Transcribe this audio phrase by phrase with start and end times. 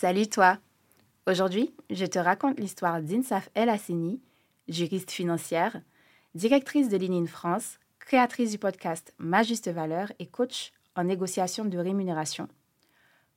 [0.00, 0.56] Salut toi
[1.26, 4.18] Aujourd'hui, je te raconte l'histoire d'Insaf El Hasseni,
[4.66, 5.82] juriste financière,
[6.34, 11.76] directrice de Linine France, créatrice du podcast Ma Juste Valeur et coach en négociation de
[11.76, 12.48] rémunération,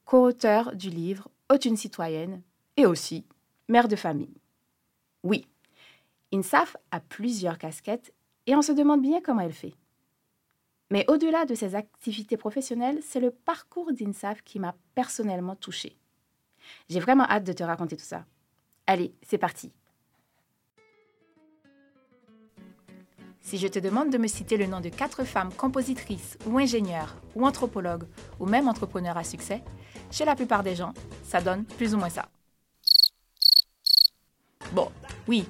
[0.05, 2.41] co-auteur du livre Haute une citoyenne
[2.77, 3.25] et aussi
[3.67, 4.39] mère de famille.
[5.21, 5.45] Oui,
[6.31, 8.13] Insaf a plusieurs casquettes
[8.47, 9.75] et on se demande bien comment elle fait.
[10.91, 15.97] Mais au-delà de ses activités professionnelles, c'est le parcours d'Insaf qui m'a personnellement touchée.
[16.89, 18.25] J'ai vraiment hâte de te raconter tout ça.
[18.87, 19.71] Allez, c'est parti.
[23.41, 27.15] Si je te demande de me citer le nom de quatre femmes compositrices ou ingénieures
[27.35, 28.07] ou anthropologues
[28.39, 29.61] ou même entrepreneurs à succès,
[30.11, 32.29] chez la plupart des gens, ça donne plus ou moins ça.
[34.71, 34.89] Bon,
[35.27, 35.45] oui,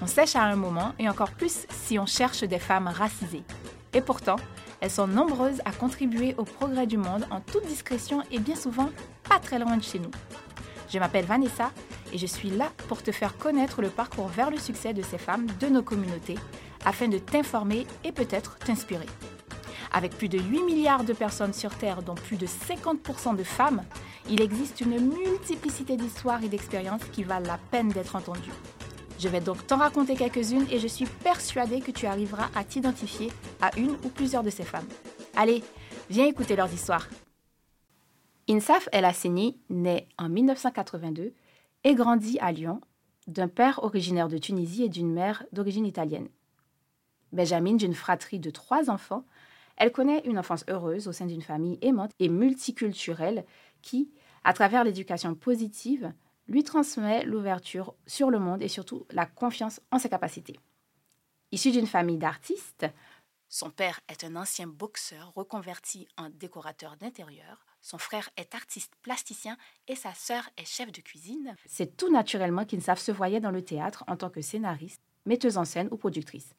[0.00, 3.44] on sèche à un moment et encore plus si on cherche des femmes racisées.
[3.92, 4.36] Et pourtant,
[4.80, 8.90] elles sont nombreuses à contribuer au progrès du monde en toute discrétion et bien souvent
[9.28, 10.10] pas très loin de chez nous.
[10.88, 11.72] Je m'appelle Vanessa
[12.12, 15.18] et je suis là pour te faire connaître le parcours vers le succès de ces
[15.18, 16.38] femmes de nos communautés
[16.84, 19.06] afin de t'informer et peut-être t'inspirer.
[19.92, 23.82] Avec plus de 8 milliards de personnes sur Terre, dont plus de 50% de femmes,
[24.28, 28.52] il existe une multiplicité d'histoires et d'expériences qui valent la peine d'être entendues.
[29.18, 33.32] Je vais donc t'en raconter quelques-unes et je suis persuadée que tu arriveras à t'identifier
[33.62, 34.86] à une ou plusieurs de ces femmes.
[35.34, 35.62] Allez,
[36.10, 37.08] viens écouter leurs histoires.
[38.48, 41.32] Insaf El Hasseni naît en 1982
[41.84, 42.80] et grandit à Lyon
[43.26, 46.28] d'un père originaire de Tunisie et d'une mère d'origine italienne.
[47.32, 49.24] Benjamin, d'une fratrie de trois enfants,
[49.78, 53.44] elle connaît une enfance heureuse au sein d'une famille aimante et multiculturelle
[53.82, 54.10] qui,
[54.44, 56.12] à travers l'éducation positive,
[56.48, 60.58] lui transmet l'ouverture sur le monde et surtout la confiance en ses capacités.
[61.52, 62.86] Issu d'une famille d'artistes,
[63.48, 69.56] son père est un ancien boxeur reconverti en décorateur d'intérieur, son frère est artiste plasticien
[69.86, 71.54] et sa sœur est chef de cuisine.
[71.66, 75.64] C'est tout naturellement qu'Insaf se voyait dans le théâtre en tant que scénariste, metteuse en
[75.64, 76.54] scène ou productrice.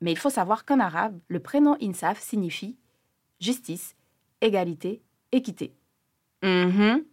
[0.00, 2.76] Mais il faut savoir qu'en arabe, le prénom Insaf signifie
[3.40, 3.94] justice,
[4.40, 5.02] égalité,
[5.32, 5.76] équité.
[6.42, 7.04] Mm-hmm.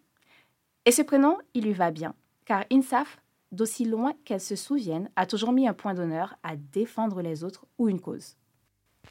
[0.85, 2.15] Et ce prénom, il lui va bien,
[2.45, 3.19] car Insaf,
[3.51, 7.65] d'aussi loin qu'elle se souvienne, a toujours mis un point d'honneur à défendre les autres
[7.77, 8.35] ou une cause.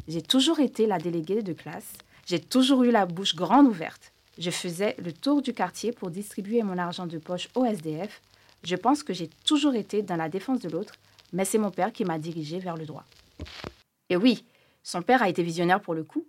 [0.08, 1.92] J'ai toujours été la déléguée de classe
[2.30, 4.12] j'ai toujours eu la bouche grande ouverte.
[4.38, 8.22] Je faisais le tour du quartier pour distribuer mon argent de poche au SDF.
[8.62, 10.94] Je pense que j'ai toujours été dans la défense de l'autre,
[11.32, 13.04] mais c'est mon père qui m'a dirigé vers le droit.
[14.10, 14.44] Et oui,
[14.84, 16.24] son père a été visionnaire pour le coup.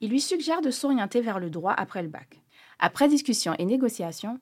[0.00, 2.40] Il lui suggère de s'orienter vers le droit après le bac.
[2.78, 4.38] Après discussion et négociation,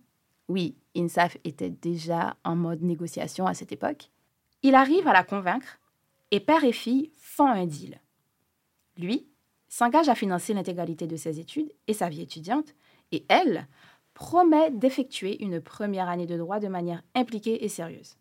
[0.48, 4.10] oui, INSAF était déjà en mode négociation à cette époque,
[4.62, 5.78] il arrive à la convaincre
[6.31, 8.00] et père et fille font un deal.
[8.97, 9.26] Lui,
[9.69, 12.75] s'engage à financer l'intégralité de ses études et sa vie étudiante,
[13.12, 13.66] et elle
[14.14, 18.16] promet d'effectuer une première année de droit de manière impliquée et sérieuse.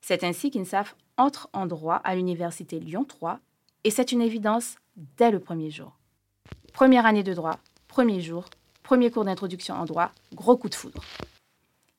[0.00, 3.38] C'est ainsi qu'INSAF entre en droit à l'Université Lyon 3,
[3.84, 5.98] et c'est une évidence dès le premier jour.
[6.72, 8.46] Première année de droit, premier jour,
[8.82, 11.02] premier cours d'introduction en droit, gros coup de foudre.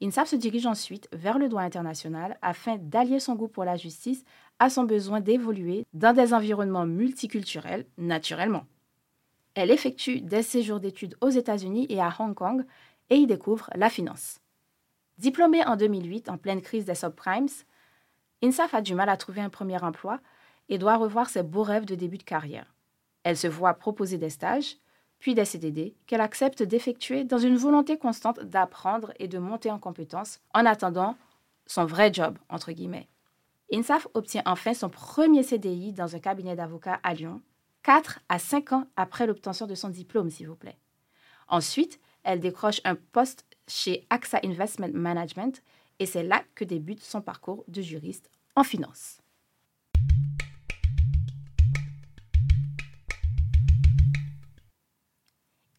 [0.04, 4.26] INSAF se dirige ensuite vers le droit international afin d'allier son goût pour la justice
[4.60, 8.66] à son besoin d'évoluer dans des environnements multiculturels, naturellement.
[9.56, 12.66] Elle effectue des séjours d'études aux États-Unis et à Hong Kong
[13.10, 14.40] et y découvre la finance.
[15.20, 17.48] Diplômée en 2008 en pleine crise des subprimes,
[18.44, 20.20] Insaf a du mal à trouver un premier emploi
[20.68, 22.74] et doit revoir ses beaux rêves de début de carrière.
[23.24, 24.76] Elle se voit proposer des stages,
[25.24, 29.80] puis des CDD qu'elle accepte d'effectuer dans une volonté constante d'apprendre et de monter en
[29.80, 31.16] compétences en attendant
[31.66, 33.08] son vrai job, entre guillemets.
[33.72, 37.42] INSAF obtient enfin son premier CDI dans un cabinet d'avocats à Lyon
[37.84, 40.78] 4 à 5 ans après l'obtention de son diplôme, s'il vous plaît.
[41.48, 45.64] Ensuite, elle décroche un poste chez AXA Investment Management
[46.00, 49.23] et c'est là que débute son parcours de juriste en finance.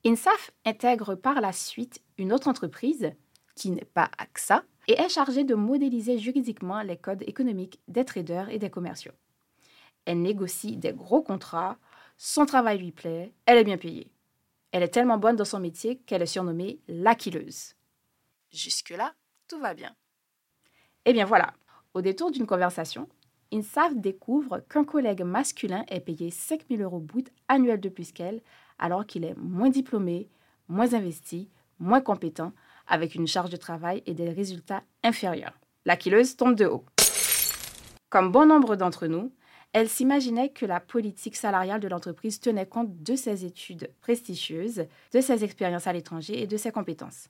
[0.07, 3.13] INSAF intègre par la suite une autre entreprise,
[3.57, 8.51] qui n'est pas AXA, et est chargée de modéliser juridiquement les codes économiques des traders
[8.51, 9.13] et des commerciaux.
[10.05, 11.79] Elle négocie des gros contrats
[12.17, 14.11] son travail lui plaît, elle est bien payée.
[14.73, 17.75] Elle est tellement bonne dans son métier qu'elle est surnommée l'aquilleuse.
[18.51, 19.15] Jusque-là,
[19.49, 19.95] tout va bien.
[21.05, 21.53] Eh bien voilà,
[21.93, 23.09] au détour d'une conversation,
[23.53, 28.43] Insaf découvre qu'un collègue masculin est payé 5 000 euros brut annuel de plus qu'elle,
[28.79, 30.29] alors qu'il est moins diplômé,
[30.69, 31.49] moins investi,
[31.79, 32.53] moins compétent,
[32.87, 35.59] avec une charge de travail et des résultats inférieurs.
[35.85, 36.85] L'aquilleuse tombe de haut.
[38.11, 39.33] Comme bon nombre d'entre nous,
[39.73, 45.21] elle s'imaginait que la politique salariale de l'entreprise tenait compte de ses études prestigieuses, de
[45.21, 47.29] ses expériences à l'étranger et de ses compétences.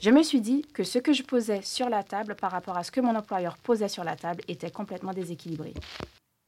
[0.00, 2.82] Je me suis dit que ce que je posais sur la table par rapport à
[2.82, 5.74] ce que mon employeur posait sur la table était complètement déséquilibré.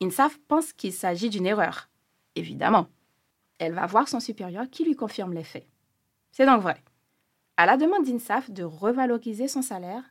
[0.03, 1.89] INSAF pense qu'il s'agit d'une erreur.
[2.35, 2.89] Évidemment.
[3.59, 5.67] Elle va voir son supérieur qui lui confirme les faits.
[6.33, 6.83] C'est donc vrai.
[7.57, 10.03] À la demande d'INSAF de revaloriser son salaire,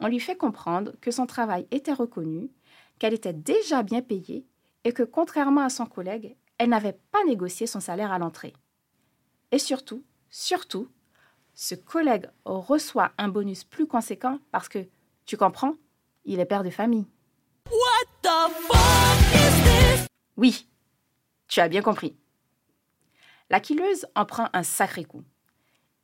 [0.00, 2.50] on lui fait comprendre que son travail était reconnu,
[2.98, 4.46] qu'elle était déjà bien payée
[4.84, 8.54] et que contrairement à son collègue, elle n'avait pas négocié son salaire à l'entrée.
[9.52, 10.88] Et surtout, surtout,
[11.54, 14.86] ce collègue reçoit un bonus plus conséquent parce que,
[15.24, 15.74] tu comprends,
[16.24, 17.06] il est père de famille.
[17.70, 20.06] What the fuck is this?
[20.36, 20.68] Oui,
[21.48, 22.16] tu as bien compris.
[23.50, 25.22] La killeuse en prend un sacré coup.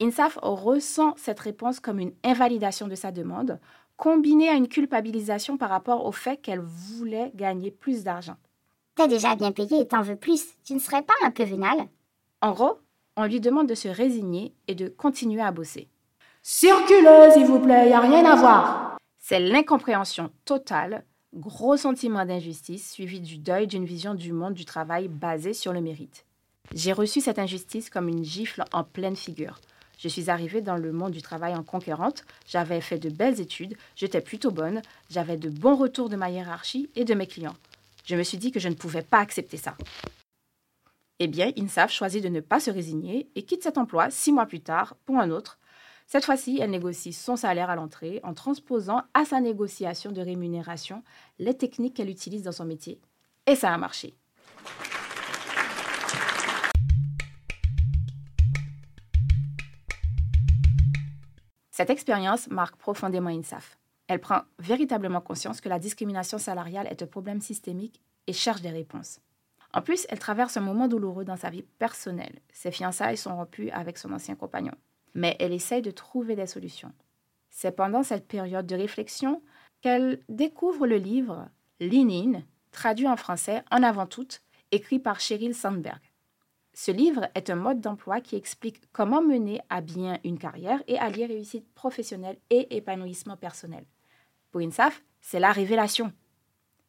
[0.00, 3.60] INSAF ressent cette réponse comme une invalidation de sa demande,
[3.96, 8.36] combinée à une culpabilisation par rapport au fait qu'elle voulait gagner plus d'argent.
[8.94, 10.54] T'es déjà bien payé et t'en veux plus.
[10.64, 11.88] Tu ne serais pas un peu vénal
[12.40, 12.78] En gros,
[13.16, 15.88] on lui demande de se résigner et de continuer à bosser.
[16.42, 18.96] Circulez, s'il vous plaît, il n'y a rien à voir.
[19.18, 21.04] C'est l'incompréhension totale,
[21.34, 25.80] gros sentiment d'injustice suivi du deuil d'une vision du monde du travail basée sur le
[25.80, 26.26] mérite.
[26.74, 29.60] J'ai reçu cette injustice comme une gifle en pleine figure.
[29.98, 33.76] Je suis arrivée dans le monde du travail en conquérante, j'avais fait de belles études,
[33.94, 37.54] j'étais plutôt bonne, j'avais de bons retours de ma hiérarchie et de mes clients.
[38.04, 39.76] Je me suis dit que je ne pouvais pas accepter ça.
[41.20, 44.46] Eh bien, INSAF choisit de ne pas se résigner et quitte cet emploi six mois
[44.46, 45.58] plus tard pour un autre.
[46.08, 51.04] Cette fois-ci, elle négocie son salaire à l'entrée en transposant à sa négociation de rémunération
[51.38, 53.00] les techniques qu'elle utilise dans son métier.
[53.46, 54.14] Et ça a marché.
[61.82, 63.76] Cette expérience marque profondément INSAF.
[64.06, 68.70] Elle prend véritablement conscience que la discrimination salariale est un problème systémique et cherche des
[68.70, 69.18] réponses.
[69.74, 72.38] En plus, elle traverse un moment douloureux dans sa vie personnelle.
[72.52, 74.76] Ses fiançailles sont rompues avec son ancien compagnon.
[75.14, 76.92] Mais elle essaye de trouver des solutions.
[77.50, 79.42] C'est pendant cette période de réflexion
[79.80, 81.48] qu'elle découvre le livre
[81.80, 84.40] Lean traduit en français en avant toute,
[84.70, 86.11] écrit par Sheryl Sandberg.
[86.74, 90.98] Ce livre est un mode d'emploi qui explique comment mener à bien une carrière et
[90.98, 93.84] allier réussite professionnelle et épanouissement personnel.
[94.50, 96.12] Pour INSAF, c'est la révélation.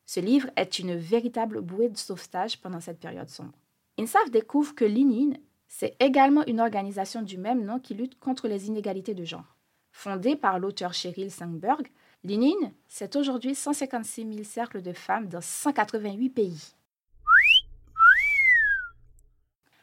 [0.05, 3.53] Ce livre est une véritable bouée de sauvetage pendant cette période sombre.
[3.99, 5.33] INSAF découvre que l'ININ,
[5.67, 9.57] c'est également une organisation du même nom qui lutte contre les inégalités de genre.
[9.91, 11.87] Fondée par l'auteur Sheryl Sandberg,
[12.23, 16.73] l'ININ, c'est aujourd'hui 156 000 cercles de femmes dans 188 pays.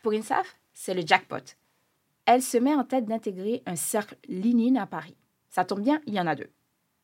[0.03, 1.57] Pour INSAF, c'est le jackpot.
[2.25, 5.17] Elle se met en tête d'intégrer un cercle LININ à Paris.
[5.51, 6.51] Ça tombe bien, il y en a deux.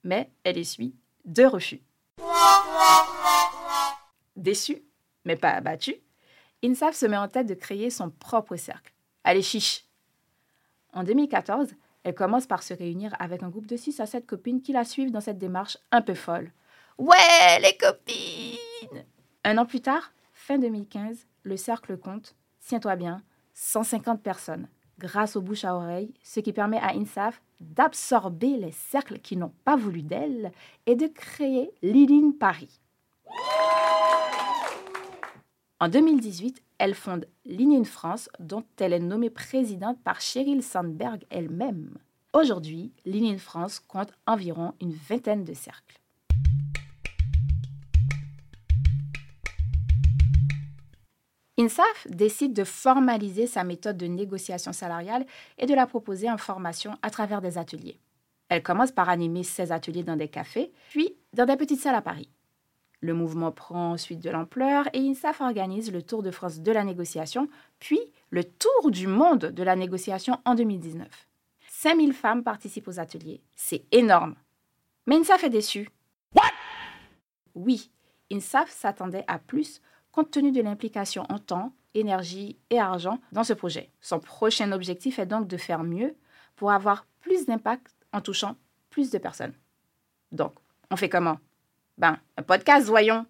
[0.02, 0.94] Mais elle essuie
[1.25, 1.82] deux refus.
[4.37, 4.82] Déçu,
[5.25, 5.96] mais pas abattu,
[6.64, 8.93] INSAF se met en tête de créer son propre cercle.
[9.25, 9.84] Allez, chiche
[10.93, 14.62] En 2014, elle commence par se réunir avec un groupe de 6 à 7 copines
[14.62, 16.52] qui la suivent dans cette démarche un peu folle.
[16.98, 19.04] Ouais, les copines
[19.44, 23.22] Un an plus tard, fin 2015, le cercle compte, tiens-toi bien,
[23.54, 24.68] 150 personnes,
[24.98, 29.54] grâce aux bouche à oreille, ce qui permet à INSAF d'absorber les cercles qui n'ont
[29.64, 30.52] pas voulu d'elle
[30.84, 32.80] et de créer l'ILIN Paris.
[35.78, 41.98] En 2018, elle fonde l'ININ France, dont elle est nommée présidente par Sheryl Sandberg elle-même.
[42.32, 46.00] Aujourd'hui, l'ININ France compte environ une vingtaine de cercles.
[51.58, 55.25] INSAF décide de formaliser sa méthode de négociation salariale
[55.56, 57.98] et de la proposer en formation à travers des ateliers.
[58.48, 62.03] Elle commence par animer ses ateliers dans des cafés, puis dans des petites salles à
[62.03, 62.29] Paris.
[63.01, 66.84] Le mouvement prend ensuite de l'ampleur et INSAF organise le Tour de France de la
[66.84, 67.48] négociation,
[67.79, 71.08] puis le Tour du monde de la négociation en 2019.
[71.69, 73.43] 5000 femmes participent aux ateliers.
[73.55, 74.34] C'est énorme.
[75.06, 75.89] Mais INSAF est déçu.
[77.55, 77.91] oui,
[78.31, 79.81] INSAF s'attendait à plus
[80.17, 83.91] compte tenu de l'implication en temps, énergie et argent dans ce projet.
[84.01, 86.17] Son prochain objectif est donc de faire mieux
[86.56, 88.56] pour avoir plus d'impact en touchant
[88.89, 89.53] plus de personnes.
[90.32, 90.55] Donc,
[90.91, 91.39] on fait comment?
[91.99, 93.27] Ben, un podcast, voyons.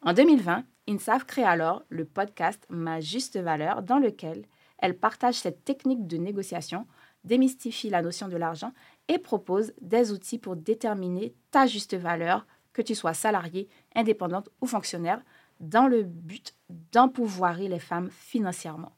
[0.00, 4.46] En 2020, INSAF crée alors le podcast Ma juste valeur dans lequel
[4.78, 6.86] elle partage cette technique de négociation,
[7.24, 8.72] démystifie la notion de l'argent
[9.08, 14.66] et propose des outils pour déterminer ta juste valeur, que tu sois salarié, indépendante ou
[14.66, 15.22] fonctionnaire,
[15.60, 16.54] dans le but
[16.92, 18.92] d'empouvoirer les femmes financièrement.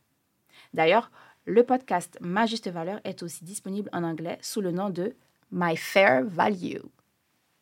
[0.75, 1.11] D'ailleurs,
[1.45, 5.15] le podcast Ma Juste Valeur est aussi disponible en anglais sous le nom de
[5.53, 6.79] My Fair Value.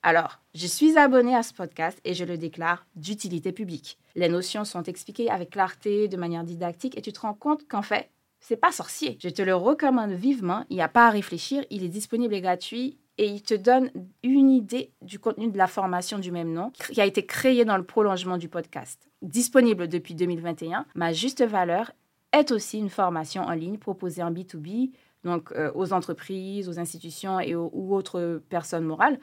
[0.03, 3.99] Alors, je suis abonnée à ce podcast et je le déclare d'utilité publique.
[4.15, 7.83] Les notions sont expliquées avec clarté, de manière didactique, et tu te rends compte qu'en
[7.83, 8.11] fait,
[8.41, 9.17] c'est pas sorcier.
[9.23, 10.67] Je te le recommande vivement.
[10.69, 11.65] Il n'y a pas à réfléchir.
[11.71, 13.91] Il est disponible et gratuit et il te donne
[14.23, 17.77] une idée du contenu de la formation du même nom qui a été créée dans
[17.77, 19.09] le prolongement du podcast.
[19.23, 21.93] Disponible depuis 2021, ma juste valeur
[22.33, 24.91] est aussi une formation en ligne proposée en B2B,
[25.23, 29.19] donc euh, aux entreprises, aux institutions et ou autres personnes morales,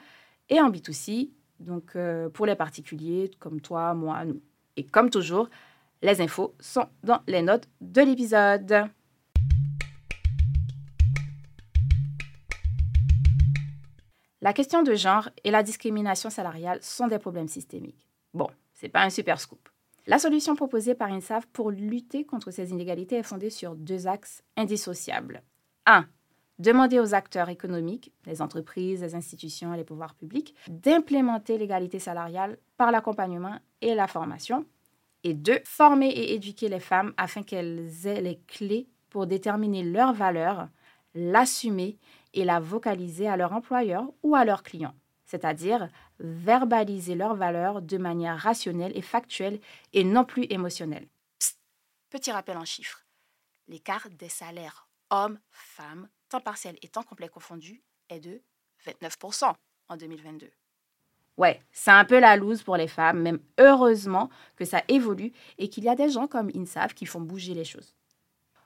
[0.48, 1.30] et en B2C,
[1.60, 4.40] donc euh, pour les particuliers comme toi, moi, nous.
[4.76, 5.48] Et comme toujours,
[6.00, 8.86] les infos sont dans les notes de l'épisode.
[14.42, 18.08] La question de genre et la discrimination salariale sont des problèmes systémiques.
[18.34, 19.68] Bon, c'est pas un super scoop.
[20.08, 24.42] La solution proposée par INSAF pour lutter contre ces inégalités est fondée sur deux axes
[24.56, 25.44] indissociables.
[25.86, 26.06] 1.
[26.58, 32.58] Demander aux acteurs économiques, les entreprises, les institutions et les pouvoirs publics, d'implémenter l'égalité salariale
[32.76, 34.66] par l'accompagnement et la formation.
[35.22, 35.60] Et 2.
[35.64, 40.68] Former et éduquer les femmes afin qu'elles aient les clés pour déterminer leurs valeurs,
[41.14, 41.96] l'assumer
[42.34, 47.98] et la vocaliser à leur employeur ou à leurs clients, c'est-à-dire verbaliser leurs valeurs de
[47.98, 49.60] manière rationnelle et factuelle
[49.92, 51.08] et non plus émotionnelle.
[52.10, 53.04] petit rappel en chiffres.
[53.68, 58.40] L'écart des salaires hommes-femmes, temps partiel et temps complet confondus, est de
[58.86, 59.54] 29%
[59.88, 60.50] en 2022.
[61.38, 65.68] Ouais, c'est un peu la loose pour les femmes, même heureusement que ça évolue et
[65.68, 67.94] qu'il y a des gens comme INSAF qui font bouger les choses.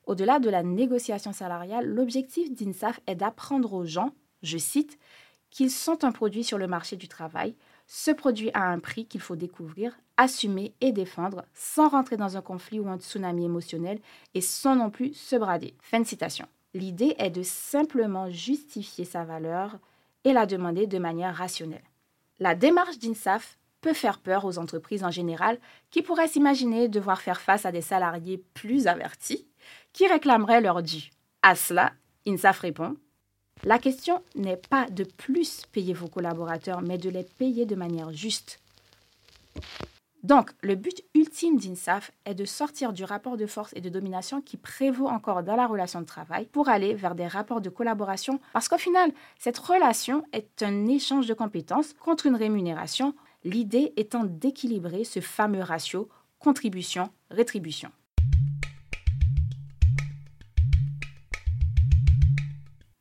[0.07, 4.99] Au-delà de la négociation salariale, l'objectif d'INSAF est d'apprendre aux gens, je cite,
[5.51, 7.57] qu'ils sont un produit sur le marché du travail,
[7.89, 12.43] ce produit a un prix qu'il faut découvrir, assumer et défendre sans rentrer dans un
[12.43, 14.01] conflit ou un tsunami émotionnel
[14.35, 15.75] et sans non plus se brader.
[15.81, 16.47] Fin de citation.
[16.75, 19.79] L'idée est de simplement justifier sa valeur
[20.25, 21.85] et la demander de manière rationnelle.
[22.39, 25.59] La démarche d'INSAF peut faire peur aux entreprises en général
[25.91, 29.47] qui pourraient s'imaginer devoir faire face à des salariés plus avertis
[29.97, 31.11] qui réclameraient leur dû?
[31.43, 31.93] À cela,
[32.29, 32.97] INSAF répond
[33.65, 38.13] La question n'est pas de plus payer vos collaborateurs, mais de les payer de manière
[38.13, 38.61] juste.
[40.23, 44.43] Donc, le but ultime d'INSAF est de sortir du rapport de force et de domination
[44.43, 48.39] qui prévaut encore dans la relation de travail pour aller vers des rapports de collaboration
[48.53, 54.25] parce qu'au final, cette relation est un échange de compétences contre une rémunération, l'idée étant
[54.25, 57.91] d'équilibrer ce fameux ratio contribution-rétribution.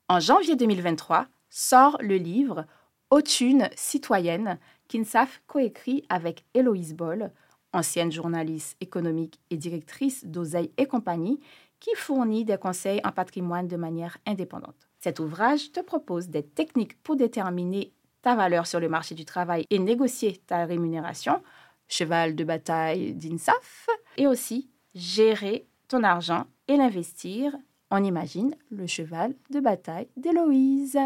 [0.07, 2.65] En janvier 2023 sort le livre
[3.09, 7.31] Autune citoyenne qu'INSAF coécrit avec Héloïse Boll,
[7.74, 11.39] ancienne journaliste économique et directrice d'Oseille et compagnie,
[11.79, 14.88] qui fournit des conseils en patrimoine de manière indépendante.
[15.00, 19.65] Cet ouvrage te propose des techniques pour déterminer ta valeur sur le marché du travail
[19.71, 21.41] et négocier ta rémunération,
[21.88, 27.55] cheval de bataille d'INSAF, et aussi gérer ton argent et l'investir
[27.95, 30.99] on imagine le cheval de bataille d'Héloïse.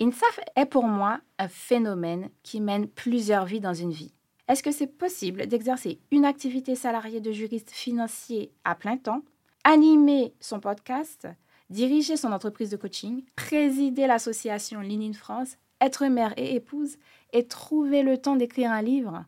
[0.00, 4.14] INSAF est pour moi un phénomène qui mène plusieurs vies dans une vie.
[4.46, 9.22] Est-ce que c'est possible d'exercer une activité salariée de juriste financier à plein temps,
[9.64, 11.26] animer son podcast,
[11.70, 16.96] diriger son entreprise de coaching, présider l'association Ligne France, être mère et épouse
[17.32, 19.24] et trouver le temps d'écrire un livre?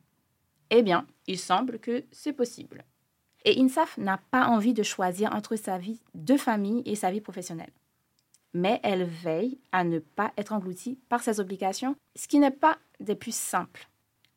[0.71, 2.85] Eh bien, il semble que c'est possible.
[3.45, 7.21] Et INSAF n'a pas envie de choisir entre sa vie de famille et sa vie
[7.21, 7.73] professionnelle.
[8.53, 12.79] Mais elle veille à ne pas être engloutie par ses obligations, ce qui n'est pas
[12.99, 13.89] des plus simples.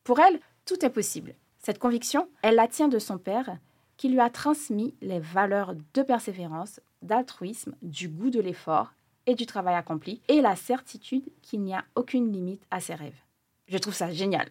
[0.04, 1.34] Pour elle, tout est possible.
[1.58, 3.58] Cette conviction, elle la tient de son père,
[3.96, 8.92] qui lui a transmis les valeurs de persévérance, d'altruisme, du goût de l'effort
[9.26, 13.18] et du travail accompli, et la certitude qu'il n'y a aucune limite à ses rêves.
[13.66, 14.50] Je trouve ça génial.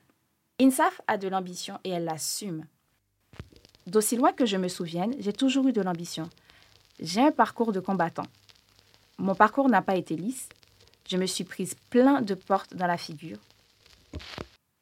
[0.62, 2.66] INSAF a de l'ambition et elle l'assume.
[3.88, 6.30] D'aussi loin que je me souvienne, j'ai toujours eu de l'ambition.
[7.00, 8.28] J'ai un parcours de combattant.
[9.18, 10.50] Mon parcours n'a pas été lisse.
[11.08, 13.40] Je me suis prise plein de portes dans la figure.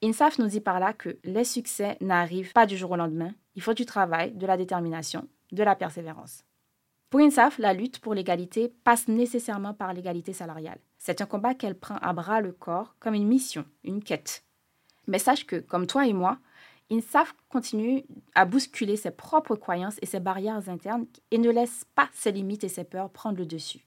[0.03, 3.33] INSAF nous dit par là que les succès n'arrivent pas du jour au lendemain.
[3.55, 6.43] Il faut du travail, de la détermination, de la persévérance.
[7.09, 10.79] Pour INSAF, la lutte pour l'égalité passe nécessairement par l'égalité salariale.
[10.97, 14.43] C'est un combat qu'elle prend à bras le corps comme une mission, une quête.
[15.07, 16.37] Mais sache que, comme toi et moi,
[16.91, 18.03] INSAF continue
[18.35, 22.65] à bousculer ses propres croyances et ses barrières internes et ne laisse pas ses limites
[22.65, 23.85] et ses peurs prendre le dessus.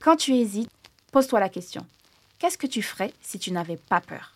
[0.00, 0.70] Quand tu hésites,
[1.12, 1.86] pose-toi la question.
[2.38, 4.34] Qu'est-ce que tu ferais si tu n'avais pas peur?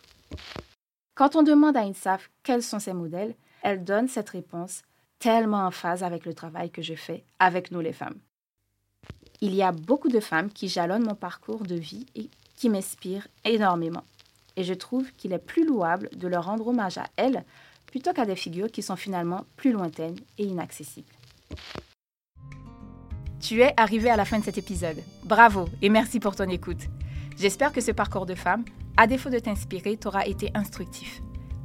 [1.13, 4.81] Quand on demande à INSAF quels sont ses modèles, elle donne cette réponse
[5.19, 8.19] tellement en phase avec le travail que je fais avec nous les femmes.
[9.41, 13.27] Il y a beaucoup de femmes qui jalonnent mon parcours de vie et qui m'inspirent
[13.43, 14.03] énormément
[14.57, 17.43] et je trouve qu'il est plus louable de leur rendre hommage à elles
[17.85, 21.11] plutôt qu'à des figures qui sont finalement plus lointaines et inaccessibles.
[23.39, 25.01] Tu es arrivé à la fin de cet épisode.
[25.23, 26.81] Bravo et merci pour ton écoute.
[27.37, 28.65] J'espère que ce parcours de femme,
[28.97, 31.21] à défaut de t'inspirer, t'aura été instructif.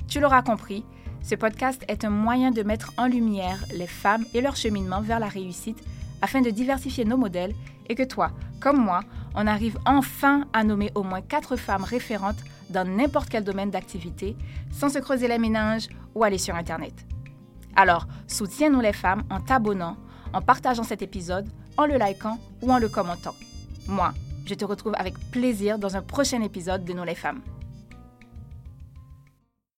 [0.09, 0.85] Tu l'auras compris,
[1.23, 5.21] ce podcast est un moyen de mettre en lumière les femmes et leur cheminement vers
[5.21, 5.79] la réussite
[6.23, 7.55] afin de diversifier nos modèles
[7.89, 8.31] et que toi,
[8.61, 9.01] comme moi,
[9.35, 14.37] on arrive enfin à nommer au moins quatre femmes référentes dans n'importe quel domaine d'activité
[14.71, 16.95] sans se creuser les méninges ou aller sur Internet.
[17.77, 19.97] Alors, soutiens-nous les femmes en t'abonnant,
[20.33, 23.35] en partageant cet épisode, en le likant ou en le commentant.
[23.87, 24.13] Moi,
[24.47, 27.43] je te retrouve avec plaisir dans un prochain épisode de Nous les femmes.